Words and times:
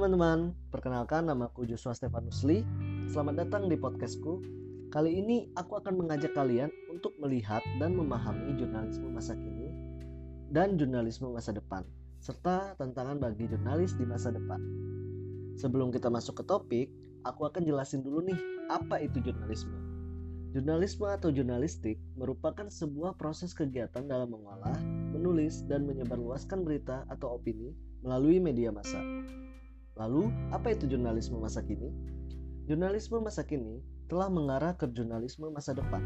teman-teman, 0.00 0.56
perkenalkan 0.72 1.28
namaku 1.28 1.68
Joshua 1.68 1.92
Stefanus 1.92 2.40
Lee. 2.40 2.64
Selamat 3.12 3.44
datang 3.44 3.68
di 3.68 3.76
podcastku. 3.76 4.40
Kali 4.88 5.20
ini 5.20 5.52
aku 5.52 5.76
akan 5.76 5.92
mengajak 5.92 6.32
kalian 6.32 6.72
untuk 6.88 7.12
melihat 7.20 7.60
dan 7.76 7.92
memahami 7.92 8.56
jurnalisme 8.56 9.12
masa 9.12 9.36
kini 9.36 9.68
dan 10.48 10.80
jurnalisme 10.80 11.28
masa 11.28 11.52
depan, 11.52 11.84
serta 12.16 12.80
tantangan 12.80 13.20
bagi 13.20 13.44
jurnalis 13.44 13.92
di 13.92 14.08
masa 14.08 14.32
depan. 14.32 14.56
Sebelum 15.60 15.92
kita 15.92 16.08
masuk 16.08 16.40
ke 16.40 16.44
topik, 16.48 16.88
aku 17.28 17.52
akan 17.52 17.60
jelasin 17.68 18.00
dulu 18.00 18.24
nih 18.24 18.40
apa 18.72 19.04
itu 19.04 19.20
jurnalisme. 19.20 19.76
Jurnalisme 20.56 21.12
atau 21.12 21.28
jurnalistik 21.28 22.00
merupakan 22.16 22.72
sebuah 22.72 23.20
proses 23.20 23.52
kegiatan 23.52 24.08
dalam 24.08 24.32
mengolah, 24.32 24.80
menulis, 25.12 25.60
dan 25.68 25.84
menyebarluaskan 25.84 26.64
berita 26.64 27.04
atau 27.12 27.36
opini 27.36 27.76
melalui 28.00 28.40
media 28.40 28.72
massa. 28.72 29.04
Lalu, 30.00 30.32
apa 30.48 30.72
itu 30.72 30.88
jurnalisme 30.88 31.36
masa 31.36 31.60
kini? 31.60 31.92
Jurnalisme 32.64 33.20
masa 33.20 33.44
kini 33.44 33.84
telah 34.08 34.32
mengarah 34.32 34.72
ke 34.72 34.88
jurnalisme 34.88 35.52
masa 35.52 35.76
depan, 35.76 36.00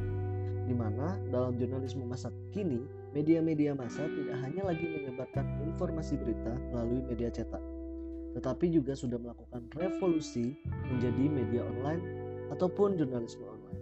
di 0.67 0.75
mana 0.75 1.15
dalam 1.30 1.55
jurnalisme 1.55 2.03
masa 2.03 2.34
kini, 2.51 2.83
media-media 3.15 3.70
massa 3.79 4.03
tidak 4.11 4.34
hanya 4.43 4.67
lagi 4.67 4.83
menyebarkan 4.83 5.47
informasi 5.62 6.19
berita 6.19 6.59
melalui 6.75 7.07
media 7.07 7.30
cetak, 7.30 7.62
tetapi 8.34 8.67
juga 8.75 8.98
sudah 8.98 9.15
melakukan 9.15 9.62
revolusi 9.79 10.59
menjadi 10.91 11.25
media 11.31 11.62
online 11.62 12.03
ataupun 12.51 12.98
jurnalisme 12.98 13.47
online. 13.47 13.81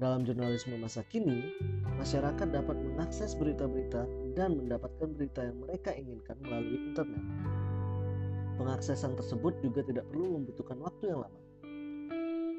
Dalam 0.00 0.26
jurnalisme 0.26 0.74
masa 0.80 1.06
kini, 1.06 1.54
masyarakat 2.00 2.48
dapat 2.50 2.74
mengakses 2.82 3.38
berita-berita 3.38 4.08
dan 4.34 4.58
mendapatkan 4.58 5.12
berita 5.14 5.44
yang 5.46 5.60
mereka 5.62 5.94
inginkan 5.94 6.34
melalui 6.40 6.80
internet. 6.88 7.22
Pengaksesan 8.60 9.16
tersebut 9.16 9.56
juga 9.64 9.80
tidak 9.88 10.04
perlu 10.12 10.36
membutuhkan 10.36 10.76
waktu 10.84 11.16
yang 11.16 11.24
lama. 11.24 11.40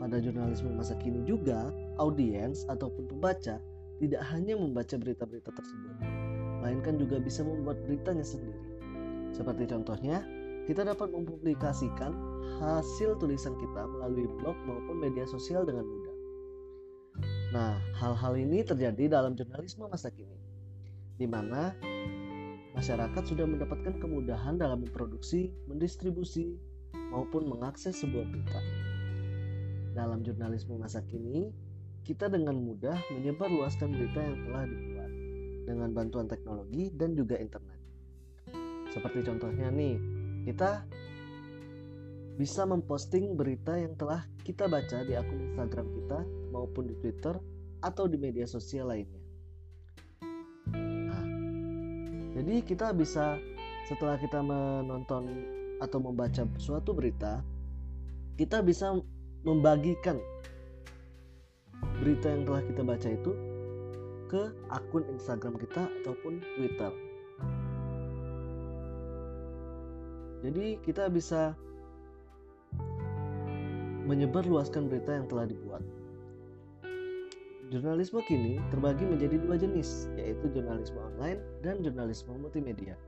Pada 0.02 0.18
jurnalisme 0.18 0.74
masa 0.74 0.98
kini 0.98 1.22
juga, 1.30 1.70
audiens 2.02 2.66
ataupun 2.74 3.06
pembaca 3.06 3.62
tidak 4.02 4.22
hanya 4.34 4.58
membaca 4.58 4.98
berita-berita 4.98 5.54
tersebut, 5.54 5.94
melainkan 6.58 6.98
juga 6.98 7.22
bisa 7.22 7.46
membuat 7.46 7.78
beritanya 7.86 8.26
sendiri. 8.26 8.58
Seperti 9.30 9.70
contohnya, 9.70 10.26
kita 10.66 10.90
dapat 10.90 11.14
mempublikasikan 11.14 12.18
hasil 12.58 13.22
tulisan 13.22 13.54
kita 13.62 13.86
melalui 13.86 14.26
blog 14.42 14.58
maupun 14.66 14.98
media 14.98 15.30
sosial 15.30 15.70
dengan 15.70 15.86
mudah. 15.86 16.18
Nah, 17.54 17.78
hal-hal 18.02 18.42
ini 18.42 18.66
terjadi 18.66 19.22
dalam 19.22 19.38
jurnalisme 19.38 19.86
masa 19.86 20.10
kini, 20.10 20.34
di 21.22 21.30
mana 21.30 21.78
masyarakat 22.76 23.24
sudah 23.28 23.44
mendapatkan 23.48 24.00
kemudahan 24.00 24.56
dalam 24.56 24.84
memproduksi, 24.88 25.52
mendistribusi, 25.68 26.56
maupun 27.12 27.48
mengakses 27.48 28.00
sebuah 28.00 28.24
berita. 28.32 28.60
Dalam 29.92 30.24
jurnalisme 30.24 30.80
masa 30.80 31.04
kini, 31.04 31.52
kita 32.08 32.32
dengan 32.32 32.56
mudah 32.56 32.96
menyebarluaskan 33.12 33.92
berita 33.92 34.20
yang 34.24 34.38
telah 34.48 34.64
dibuat 34.66 35.12
dengan 35.68 35.90
bantuan 35.94 36.28
teknologi 36.28 36.90
dan 36.96 37.14
juga 37.14 37.38
internet. 37.38 37.80
Seperti 38.92 39.24
contohnya 39.24 39.72
nih, 39.72 39.96
kita 40.48 40.84
bisa 42.36 42.66
memposting 42.66 43.38
berita 43.38 43.78
yang 43.78 43.94
telah 43.94 44.26
kita 44.42 44.66
baca 44.66 45.06
di 45.06 45.14
akun 45.14 45.54
Instagram 45.54 45.88
kita 45.94 46.20
maupun 46.50 46.90
di 46.90 46.96
Twitter 46.98 47.38
atau 47.86 48.10
di 48.10 48.18
media 48.18 48.50
sosial 48.50 48.90
lainnya. 48.90 49.21
Jadi 52.42 52.66
kita 52.66 52.90
bisa 52.98 53.38
setelah 53.86 54.18
kita 54.18 54.42
menonton 54.42 55.30
atau 55.78 56.02
membaca 56.02 56.42
suatu 56.58 56.90
berita, 56.90 57.46
kita 58.34 58.66
bisa 58.66 58.98
membagikan 59.46 60.18
berita 62.02 62.34
yang 62.34 62.50
telah 62.50 62.66
kita 62.66 62.82
baca 62.82 63.10
itu 63.14 63.32
ke 64.26 64.50
akun 64.74 65.06
Instagram 65.14 65.54
kita 65.62 65.86
ataupun 66.02 66.42
Twitter. 66.58 66.90
Jadi 70.42 70.82
kita 70.82 71.14
bisa 71.14 71.54
menyebarluaskan 74.10 74.90
berita 74.90 75.14
yang 75.14 75.30
telah 75.30 75.46
dibuat. 75.46 75.86
Jurnalisme 77.72 78.20
kini 78.28 78.60
terbagi 78.68 79.08
menjadi 79.08 79.40
dua 79.40 79.56
jenis, 79.56 80.12
yaitu 80.20 80.52
jurnalisme 80.52 81.00
online 81.00 81.40
dan 81.64 81.80
jurnalisme 81.80 82.36
multimedia. 82.36 83.00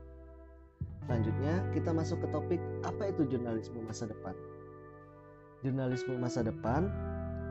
Selanjutnya, 1.04 1.60
kita 1.76 1.92
masuk 1.92 2.24
ke 2.24 2.28
topik 2.32 2.60
apa 2.80 3.12
itu 3.12 3.28
jurnalisme 3.28 3.76
masa 3.84 4.08
depan 4.08 4.32
jurnalisme 5.64 6.20
masa 6.20 6.44
depan 6.44 6.92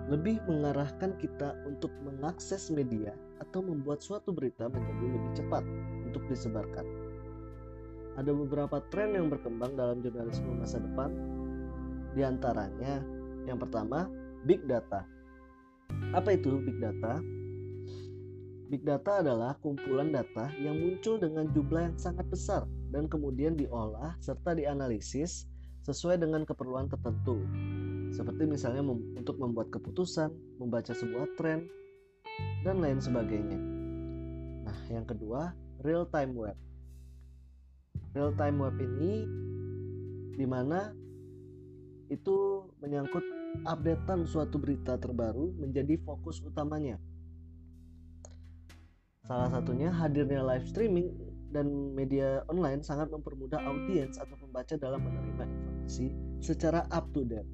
lebih 0.08 0.38
mengarahkan 0.46 1.18
kita 1.18 1.58
untuk 1.66 1.90
mengakses 2.06 2.70
media 2.70 3.18
atau 3.42 3.66
membuat 3.66 4.06
suatu 4.06 4.30
berita 4.30 4.70
menjadi 4.70 5.06
lebih 5.10 5.32
cepat 5.34 5.64
untuk 6.06 6.22
disebarkan. 6.30 6.86
Ada 8.14 8.30
beberapa 8.30 8.78
tren 8.94 9.18
yang 9.18 9.34
berkembang 9.34 9.74
dalam 9.74 10.06
jurnalisme 10.06 10.54
masa 10.54 10.78
depan. 10.78 11.10
Di 12.14 12.22
antaranya, 12.22 13.02
yang 13.50 13.58
pertama, 13.58 14.06
big 14.46 14.62
data. 14.70 15.02
Apa 16.14 16.38
itu 16.38 16.62
big 16.62 16.78
data? 16.78 17.18
Big 18.70 18.86
data 18.86 19.22
adalah 19.22 19.58
kumpulan 19.62 20.14
data 20.14 20.50
yang 20.62 20.78
muncul 20.78 21.18
dengan 21.18 21.50
jumlah 21.54 21.94
yang 21.94 21.98
sangat 21.98 22.26
besar 22.30 22.70
dan 22.94 23.10
kemudian 23.10 23.58
diolah 23.58 24.14
serta 24.22 24.54
dianalisis 24.54 25.50
sesuai 25.86 26.22
dengan 26.22 26.46
keperluan 26.46 26.90
tertentu 26.90 27.42
seperti 28.14 28.46
misalnya 28.46 28.86
untuk 29.18 29.42
membuat 29.42 29.74
keputusan, 29.74 30.30
membaca 30.62 30.94
sebuah 30.94 31.34
tren, 31.34 31.66
dan 32.62 32.78
lain 32.78 33.02
sebagainya. 33.02 33.58
Nah, 34.70 34.78
yang 34.94 35.10
kedua, 35.10 35.58
real 35.82 36.06
time 36.14 36.38
web. 36.38 36.54
Real 38.14 38.30
time 38.38 38.62
web 38.62 38.78
ini 38.78 39.26
di 40.38 40.46
mana 40.46 40.94
itu 42.14 42.70
menyangkut 42.86 43.26
updatean 43.62 44.26
suatu 44.26 44.58
berita 44.58 44.98
terbaru 44.98 45.54
menjadi 45.62 46.02
fokus 46.02 46.42
utamanya. 46.42 46.98
Salah 49.24 49.48
satunya 49.54 49.88
hadirnya 49.88 50.44
live 50.44 50.68
streaming 50.68 51.16
dan 51.54 51.96
media 51.96 52.44
online 52.52 52.84
sangat 52.84 53.14
mempermudah 53.14 53.62
audiens 53.62 54.20
atau 54.20 54.36
pembaca 54.36 54.76
dalam 54.76 55.00
menerima 55.00 55.46
informasi 55.48 56.12
secara 56.44 56.84
up 56.92 57.08
to 57.16 57.24
date. 57.24 57.48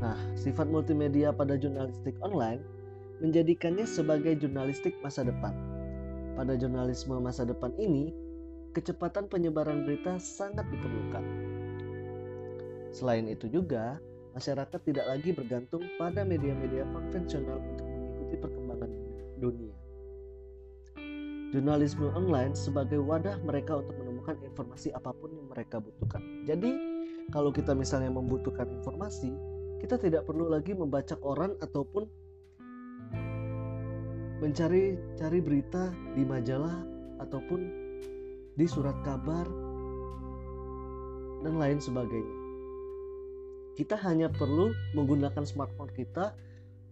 Nah, 0.00 0.18
sifat 0.34 0.66
multimedia 0.66 1.30
pada 1.30 1.54
jurnalistik 1.60 2.16
online 2.24 2.62
menjadikannya 3.20 3.86
sebagai 3.86 4.34
jurnalistik 4.40 4.96
masa 5.04 5.22
depan. 5.22 5.54
Pada 6.34 6.56
jurnalisme 6.56 7.20
masa 7.20 7.44
depan 7.44 7.70
ini, 7.76 8.10
kecepatan 8.72 9.28
penyebaran 9.28 9.84
berita 9.84 10.16
sangat 10.16 10.64
diperlukan. 10.72 11.51
Selain 12.92 13.24
itu 13.24 13.48
juga, 13.48 13.96
masyarakat 14.36 14.80
tidak 14.84 15.08
lagi 15.08 15.32
bergantung 15.32 15.80
pada 15.96 16.28
media-media 16.28 16.84
konvensional 16.92 17.56
untuk 17.56 17.88
mengikuti 17.88 18.36
perkembangan 18.36 18.90
dunia. 19.40 19.76
Jurnalisme 21.52 22.08
online 22.12 22.56
sebagai 22.56 23.00
wadah 23.00 23.36
mereka 23.44 23.80
untuk 23.80 23.96
menemukan 23.96 24.36
informasi 24.40 24.88
apa 24.92 25.12
pun 25.12 25.32
yang 25.36 25.48
mereka 25.52 25.80
butuhkan. 25.80 26.20
Jadi, 26.48 26.70
kalau 27.28 27.52
kita 27.52 27.72
misalnya 27.76 28.12
membutuhkan 28.12 28.68
informasi, 28.68 29.32
kita 29.80 29.96
tidak 30.00 30.24
perlu 30.28 30.48
lagi 30.48 30.72
membaca 30.76 31.16
koran 31.16 31.56
ataupun 31.60 32.08
mencari 34.40 34.96
cari 35.16 35.38
berita 35.40 35.92
di 36.12 36.24
majalah 36.24 36.82
ataupun 37.20 37.60
di 38.52 38.66
surat 38.68 38.96
kabar 39.04 39.48
dan 41.40 41.54
lain 41.56 41.78
sebagainya. 41.80 42.41
Kita 43.72 43.96
hanya 44.04 44.28
perlu 44.28 44.72
menggunakan 44.92 45.44
smartphone 45.48 45.92
kita 45.96 46.36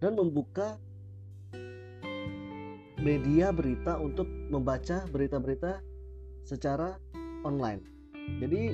dan 0.01 0.17
membuka 0.17 0.81
media 3.01 3.49
berita 3.53 3.97
untuk 3.97 4.29
membaca 4.49 5.05
berita-berita 5.09 5.81
secara 6.45 6.97
online. 7.45 7.81
Jadi 8.41 8.73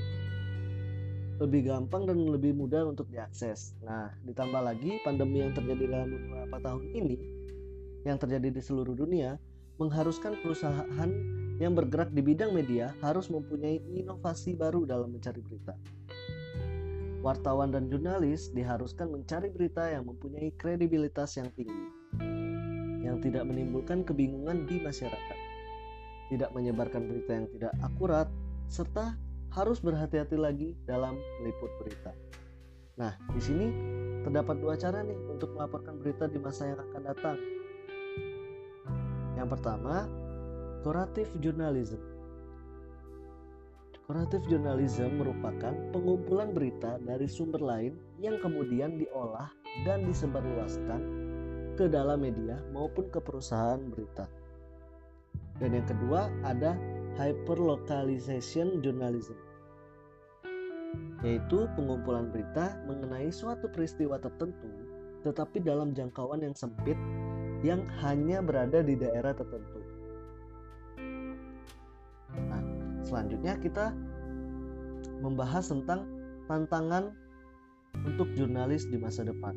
lebih 1.37 1.69
gampang 1.69 2.09
dan 2.09 2.17
lebih 2.17 2.57
mudah 2.57 2.89
untuk 2.89 3.07
diakses. 3.13 3.77
Nah, 3.85 4.09
ditambah 4.25 4.61
lagi 4.63 4.97
pandemi 5.05 5.45
yang 5.45 5.53
terjadi 5.53 5.85
dalam 5.85 6.09
beberapa 6.11 6.57
tahun 6.63 6.83
ini 6.97 7.17
yang 8.03 8.17
terjadi 8.17 8.49
di 8.55 8.61
seluruh 8.63 8.95
dunia 8.95 9.37
mengharuskan 9.77 10.33
perusahaan 10.41 11.11
yang 11.61 11.73
bergerak 11.77 12.09
di 12.09 12.21
bidang 12.25 12.53
media 12.53 12.93
harus 13.01 13.29
mempunyai 13.29 13.81
inovasi 13.93 14.57
baru 14.57 14.85
dalam 14.89 15.13
mencari 15.13 15.41
berita. 15.41 15.77
Wartawan 17.27 17.75
dan 17.75 17.91
jurnalis 17.91 18.55
diharuskan 18.55 19.11
mencari 19.11 19.51
berita 19.51 19.83
yang 19.91 20.07
mempunyai 20.07 20.47
kredibilitas 20.55 21.35
yang 21.35 21.51
tinggi, 21.59 21.91
yang 23.03 23.19
tidak 23.19 23.43
menimbulkan 23.43 24.07
kebingungan 24.07 24.63
di 24.63 24.79
masyarakat, 24.79 25.37
tidak 26.31 26.55
menyebarkan 26.55 27.03
berita 27.03 27.35
yang 27.35 27.47
tidak 27.51 27.75
akurat, 27.83 28.31
serta 28.71 29.19
harus 29.51 29.83
berhati-hati 29.83 30.39
lagi 30.39 30.79
dalam 30.87 31.19
meliput 31.43 31.67
berita. 31.83 32.15
Nah, 32.95 33.19
di 33.35 33.43
sini 33.43 33.67
terdapat 34.23 34.63
dua 34.63 34.79
cara 34.79 35.03
nih 35.03 35.19
untuk 35.27 35.51
melaporkan 35.51 35.99
berita 35.99 36.31
di 36.31 36.39
masa 36.39 36.71
yang 36.71 36.79
akan 36.79 37.01
datang. 37.11 37.37
Yang 39.35 39.47
pertama, 39.51 40.07
curative 40.79 41.27
journalism. 41.43 41.99
Curative 44.07 44.47
journalism 44.47 45.19
merupakan 45.19 45.75
pengumpulan 45.91 46.55
berita 46.55 46.95
dari 47.03 47.27
sumber 47.27 47.59
lain 47.59 47.99
yang 48.23 48.39
kemudian 48.39 48.95
diolah 48.95 49.51
dan 49.83 50.07
disebarluaskan 50.07 51.01
ke 51.75 51.91
dalam 51.91 52.23
media 52.23 52.55
maupun 52.71 53.11
ke 53.11 53.19
perusahaan 53.19 53.83
berita. 53.91 54.31
Dan 55.59 55.75
yang 55.75 55.83
kedua 55.83 56.31
ada 56.47 56.79
hyperlocalization 57.19 58.79
journalism 58.79 59.35
yaitu 61.25 61.67
pengumpulan 61.75 62.31
berita 62.31 62.79
mengenai 62.87 63.27
suatu 63.27 63.67
peristiwa 63.73 64.21
tertentu 64.23 64.69
tetapi 65.27 65.59
dalam 65.59 65.91
jangkauan 65.91 66.45
yang 66.45 66.55
sempit 66.55 66.95
yang 67.65 67.83
hanya 68.05 68.39
berada 68.39 68.85
di 68.85 68.95
daerah 68.95 69.35
tertentu. 69.35 69.81
Selanjutnya 73.07 73.55
kita 73.63 73.95
membahas 75.23 75.71
tentang 75.71 76.03
tantangan 76.51 77.15
untuk 78.03 78.29
jurnalis 78.35 78.85
di 78.91 78.99
masa 78.99 79.23
depan. 79.23 79.55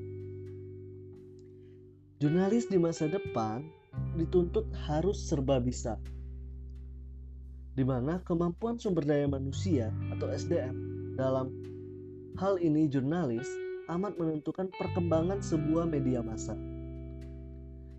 Jurnalis 2.23 2.71
di 2.71 2.79
masa 2.79 3.11
depan 3.11 3.67
dituntut 4.15 4.71
harus 4.87 5.19
serba 5.19 5.59
bisa, 5.59 5.99
di 7.75 7.83
mana 7.83 8.23
kemampuan 8.23 8.79
sumber 8.79 9.03
daya 9.03 9.27
manusia 9.27 9.91
atau 10.15 10.31
SDM 10.31 10.77
dalam 11.17 11.51
hal 12.39 12.61
ini 12.61 12.87
jurnalis 12.87 13.49
amat 13.91 14.15
menentukan 14.21 14.71
perkembangan 14.79 15.43
sebuah 15.43 15.89
media 15.91 16.23
massa. 16.23 16.55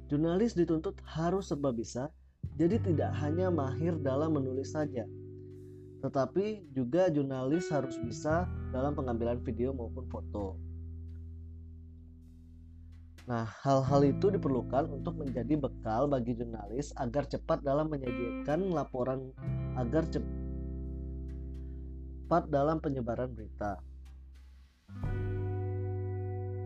Jurnalis 0.08 0.56
dituntut 0.56 1.00
harus 1.08 1.50
serba 1.50 1.74
bisa, 1.74 2.12
jadi 2.56 2.78
tidak 2.84 3.12
hanya 3.20 3.50
mahir 3.50 3.96
dalam 4.00 4.38
menulis 4.38 4.76
saja, 4.76 5.08
tetapi 6.02 6.74
juga 6.74 7.08
jurnalis 7.14 7.70
harus 7.70 7.96
bisa 8.02 8.50
dalam 8.74 8.98
pengambilan 8.98 9.38
video 9.46 9.70
maupun 9.72 10.10
foto. 10.10 10.58
Nah, 13.30 13.46
hal-hal 13.46 14.02
itu 14.10 14.34
diperlukan 14.34 14.90
untuk 14.90 15.22
menjadi 15.22 15.54
bekal 15.56 16.10
bagi 16.10 16.34
jurnalis 16.34 16.90
agar 16.98 17.30
cepat 17.30 17.62
dalam 17.62 17.88
menyajikan 17.88 18.74
laporan 18.74 19.30
agar 19.78 20.10
cepat 20.10 20.42
dalam 22.50 22.82
penyebaran 22.82 23.30
berita. 23.32 23.78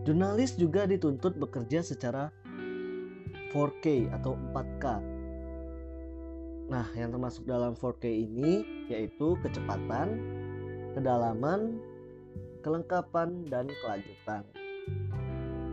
Jurnalis 0.08 0.56
juga 0.56 0.88
dituntut 0.88 1.36
bekerja 1.36 1.84
secara 1.84 2.32
4K 3.52 4.08
atau 4.16 4.38
4K. 4.54 5.15
Nah, 6.66 6.90
yang 6.98 7.14
termasuk 7.14 7.46
dalam 7.46 7.78
4K 7.78 8.10
ini 8.10 8.66
yaitu 8.90 9.38
kecepatan, 9.38 10.18
kedalaman, 10.98 11.78
kelengkapan, 12.66 13.46
dan 13.46 13.70
kelanjutan. 13.70 14.42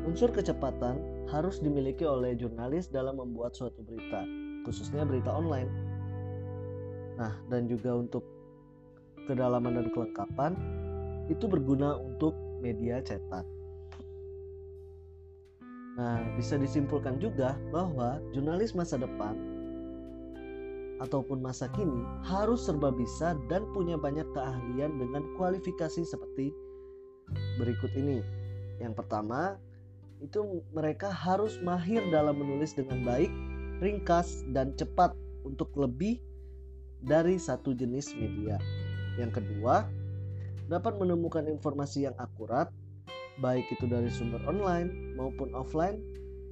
Unsur 0.06 0.30
kecepatan 0.30 1.01
harus 1.34 1.57
dimiliki 1.57 2.06
oleh 2.06 2.38
jurnalis 2.38 2.92
dalam 2.94 3.18
membuat 3.18 3.57
suatu 3.57 3.81
berita, 3.81 4.22
khususnya 4.69 5.01
berita 5.01 5.34
online. 5.34 5.72
Nah, 7.18 7.34
dan 7.50 7.66
juga 7.66 7.98
untuk 7.98 8.22
kedalaman 9.25 9.74
dan 9.74 9.88
kelengkapan 9.90 10.54
itu 11.31 11.50
berguna 11.50 11.98
untuk 11.98 12.38
media 12.62 13.01
cetak. 13.01 13.45
Nah, 15.94 16.22
bisa 16.38 16.57
disimpulkan 16.57 17.18
juga 17.18 17.57
bahwa 17.69 18.18
jurnalis 18.34 18.74
masa 18.74 18.98
depan 18.98 19.53
ataupun 21.04 21.44
masa 21.44 21.68
kini 21.76 22.08
harus 22.24 22.64
serba 22.64 22.90
bisa 22.96 23.36
dan 23.52 23.68
punya 23.76 24.00
banyak 24.00 24.26
keahlian 24.32 24.96
dengan 24.96 25.28
kualifikasi 25.36 26.08
seperti 26.08 26.56
berikut 27.60 27.92
ini. 28.00 28.24
Yang 28.80 29.04
pertama, 29.04 29.60
itu 30.24 30.64
mereka 30.72 31.12
harus 31.12 31.60
mahir 31.60 32.00
dalam 32.08 32.40
menulis 32.40 32.72
dengan 32.72 33.04
baik, 33.04 33.30
ringkas, 33.84 34.48
dan 34.56 34.72
cepat 34.80 35.12
untuk 35.44 35.70
lebih 35.76 36.24
dari 37.04 37.36
satu 37.36 37.76
jenis 37.76 38.16
media. 38.16 38.56
Yang 39.20 39.44
kedua, 39.44 39.84
dapat 40.72 40.96
menemukan 40.96 41.44
informasi 41.52 42.08
yang 42.08 42.16
akurat, 42.16 42.72
baik 43.44 43.68
itu 43.68 43.84
dari 43.86 44.08
sumber 44.08 44.40
online 44.48 45.14
maupun 45.20 45.52
offline, 45.52 46.00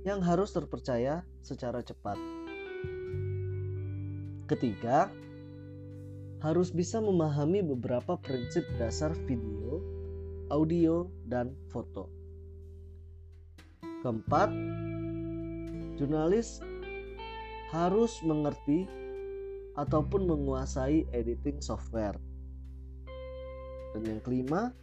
yang 0.03 0.19
harus 0.19 0.51
terpercaya 0.51 1.23
secara 1.39 1.79
cepat. 1.79 2.40
Ketiga, 4.51 5.07
harus 6.43 6.75
bisa 6.75 6.99
memahami 6.99 7.63
beberapa 7.63 8.19
prinsip 8.19 8.67
dasar 8.75 9.15
video, 9.23 9.79
audio, 10.51 11.07
dan 11.23 11.55
foto. 11.71 12.11
Keempat, 14.03 14.51
jurnalis 15.95 16.59
harus 17.71 18.11
mengerti 18.27 18.91
ataupun 19.79 20.27
menguasai 20.27 21.07
editing 21.15 21.63
software. 21.63 22.19
Dan 23.95 24.03
yang 24.03 24.19
kelima, 24.19 24.75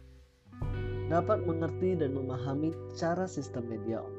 dapat 1.13 1.45
mengerti 1.45 1.93
dan 1.93 2.17
memahami 2.17 2.73
cara 2.97 3.29
sistem 3.29 3.69
media 3.69 4.01
online. 4.01 4.18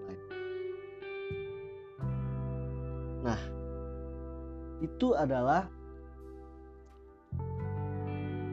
Itu 4.80 5.12
adalah 5.16 5.68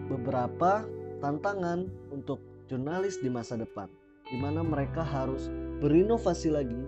beberapa 0.08 0.88
tantangan 1.20 1.88
untuk 2.12 2.40
jurnalis 2.72 3.20
di 3.20 3.32
masa 3.32 3.60
depan, 3.60 3.88
di 4.28 4.38
mana 4.40 4.64
mereka 4.64 5.04
harus 5.04 5.52
berinovasi 5.84 6.52
lagi, 6.52 6.80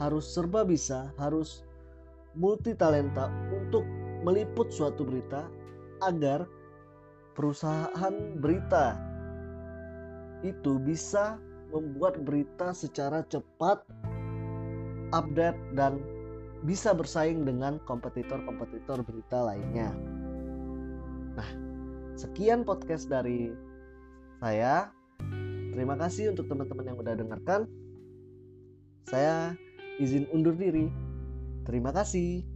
harus 0.00 0.24
serba 0.28 0.64
bisa, 0.64 1.12
harus 1.20 1.64
multi 2.36 2.72
talenta 2.72 3.28
untuk 3.52 3.84
meliput 4.24 4.72
suatu 4.72 5.04
berita 5.04 5.48
agar 6.04 6.48
perusahaan 7.36 8.14
berita 8.40 8.96
itu 10.42 10.76
bisa 10.82 11.38
membuat 11.72 12.20
berita 12.20 12.74
secara 12.76 13.24
cepat, 13.30 13.80
update 15.14 15.58
dan 15.72 16.02
bisa 16.62 16.94
bersaing 16.94 17.42
dengan 17.42 17.82
kompetitor-kompetitor 17.86 19.02
berita 19.02 19.38
lainnya. 19.42 19.90
Nah, 21.34 21.48
sekian 22.14 22.62
podcast 22.62 23.10
dari 23.10 23.50
saya. 24.38 24.90
Terima 25.72 25.96
kasih 25.96 26.36
untuk 26.36 26.46
teman-teman 26.52 26.84
yang 26.92 26.98
udah 27.00 27.14
dengarkan. 27.16 27.60
Saya 29.08 29.56
izin 29.98 30.28
undur 30.30 30.54
diri. 30.54 30.86
Terima 31.66 31.90
kasih. 31.90 32.51